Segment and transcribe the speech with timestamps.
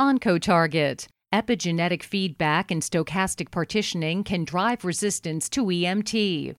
[0.00, 1.06] OncoTarget.
[1.34, 6.54] Epigenetic feedback and stochastic partitioning can drive resistance to EMT.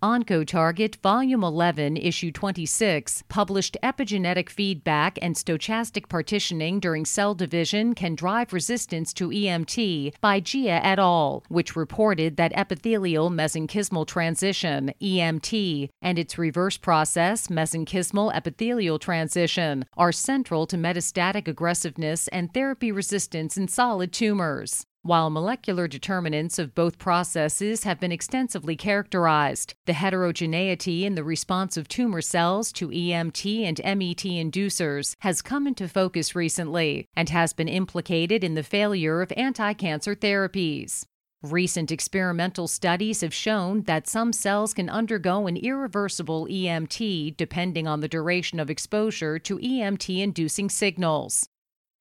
[0.00, 8.14] OncoTarget Volume 11, Issue 26, published epigenetic feedback and stochastic partitioning during cell division can
[8.14, 15.88] drive resistance to EMT by Jia et al., which reported that epithelial mesenchymal transition, EMT,
[16.00, 23.56] and its reverse process, mesenchymal epithelial transition, are central to metastatic aggressiveness and therapy resistance
[23.56, 24.86] in solid tumors.
[25.08, 31.78] While molecular determinants of both processes have been extensively characterized, the heterogeneity in the response
[31.78, 37.54] of tumor cells to EMT and MET inducers has come into focus recently and has
[37.54, 41.06] been implicated in the failure of anti cancer therapies.
[41.42, 48.00] Recent experimental studies have shown that some cells can undergo an irreversible EMT depending on
[48.00, 51.48] the duration of exposure to EMT inducing signals.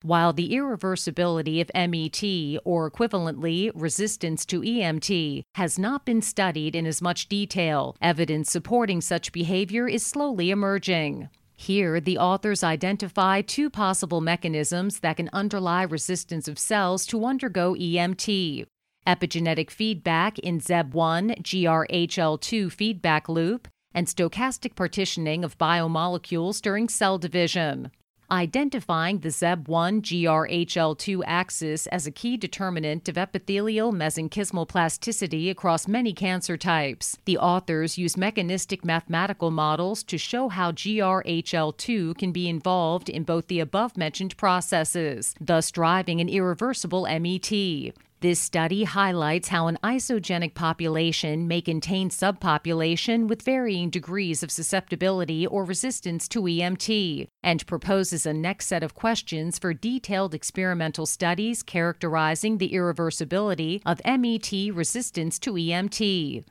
[0.04, 6.86] While the irreversibility of MET, or equivalently resistance to EMT, has not been studied in
[6.86, 11.30] as much detail, evidence supporting such behavior is slowly emerging.
[11.56, 17.74] Here, the authors identify two possible mechanisms that can underlie resistance of cells to undergo
[17.74, 18.68] EMT
[19.08, 27.90] epigenetic feedback in ZEB1 GRHL2 feedback loop, and stochastic partitioning of biomolecules during cell division
[28.30, 36.14] identifying the ZEB1 GRHL2 axis as a key determinant of epithelial mesenchymal plasticity across many
[36.14, 37.18] cancer types.
[37.26, 43.48] The authors use mechanistic mathematical models to show how GRHL2 can be involved in both
[43.48, 47.94] the above mentioned processes, thus driving an irreversible MET.
[48.20, 55.46] This study highlights how an isogenic population may contain subpopulation with varying degrees of susceptibility
[55.46, 61.62] or resistance to EMT, and proposes a next set of questions for detailed experimental studies
[61.62, 66.44] characterizing the irreversibility of MET resistance to EMT.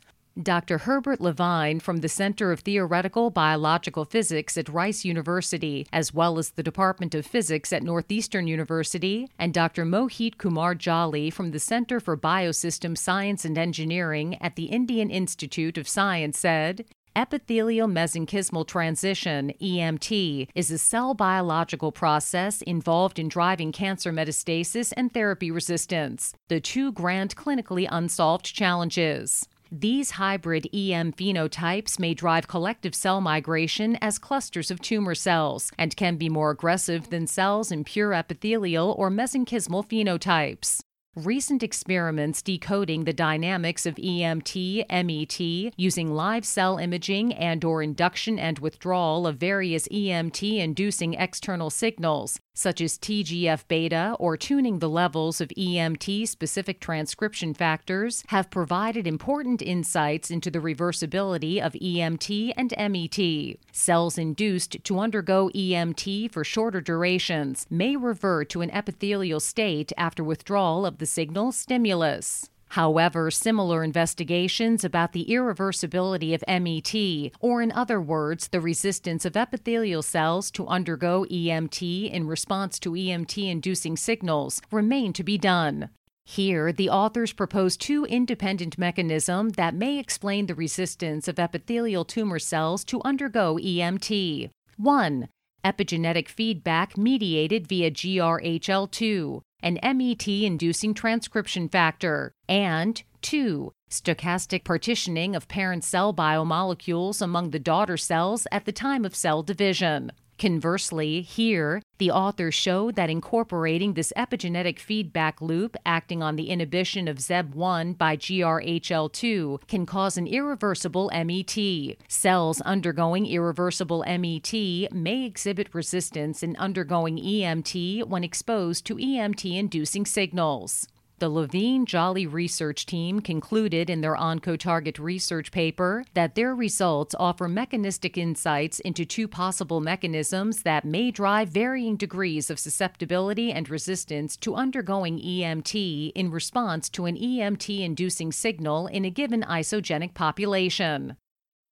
[0.43, 0.77] Dr.
[0.77, 6.51] Herbert Levine from the Center of Theoretical Biological Physics at Rice University, as well as
[6.51, 9.87] the Department of Physics at Northeastern University, and Dr.
[9.87, 15.79] Mohit Kumar Jolly from the Center for Biosystem Science and Engineering at the Indian Institute
[15.79, 16.85] of Science said,
[17.17, 25.15] Epithelial mesenchymal transition, EMT, is a cell biological process involved in driving cancer metastasis and
[25.15, 29.49] therapy resistance, the two grand clinically unsolved challenges.
[29.73, 35.97] These hybrid EM phenotypes may drive collective cell migration as clusters of tumor cells and
[35.97, 40.83] can be more aggressive than cells in pure epithelial or mesenchymal phenotypes.
[41.17, 48.39] Recent experiments decoding the dynamics of EMT, MET using live cell imaging and or induction
[48.39, 54.89] and withdrawal of various EMT inducing external signals such as TGF beta or tuning the
[54.89, 62.53] levels of EMT specific transcription factors, have provided important insights into the reversibility of EMT
[62.57, 63.59] and MET.
[63.73, 70.25] Cells induced to undergo EMT for shorter durations may revert to an epithelial state after
[70.25, 72.49] withdrawal of the signal stimulus.
[72.71, 79.37] However, similar investigations about the irreversibility of MET, or in other words, the resistance of
[79.37, 85.91] epithelial cells to undergo EMT in response to EMT inducing signals, remain to be done.
[86.25, 92.41] Here, the authors propose two independent mechanisms that may explain the resistance of epithelial tumor
[92.41, 94.51] cells to undergo EMT.
[94.77, 95.29] 1.
[95.65, 103.73] Epigenetic feedback mediated via GRHL2 an MET inducing transcription factor, and 2.
[103.91, 109.43] Stochastic partitioning of parent cell biomolecules among the daughter cells at the time of cell
[109.43, 110.13] division.
[110.39, 117.09] Conversely, here, the authors show that incorporating this epigenetic feedback loop acting on the inhibition
[117.09, 121.97] of ZEB1 by GRHL2 can cause an irreversible MET.
[122.09, 124.53] Cells undergoing irreversible MET
[124.93, 130.87] may exhibit resistance in undergoing EMT when exposed to EMT inducing signals.
[131.19, 137.49] The Levine Jolly research team concluded in their OncoTarget research paper that their results offer
[137.49, 144.37] mechanistic insights into two possible mechanisms that may drive varying degrees of susceptibility and resistance
[144.37, 151.17] to undergoing EMT in response to an EMT inducing signal in a given isogenic population.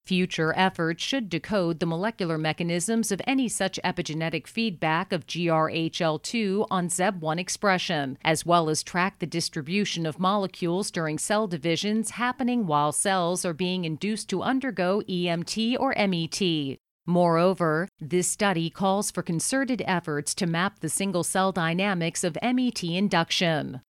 [0.05, 6.89] Future efforts should decode the molecular mechanisms of any such epigenetic feedback of GRHL2 on
[6.89, 12.91] ZEB1 expression, as well as track the distribution of molecules during cell divisions happening while
[12.91, 16.77] cells are being induced to undergo EMT or MET.
[17.07, 22.83] Moreover, this study calls for concerted efforts to map the single cell dynamics of MET
[22.83, 23.81] induction.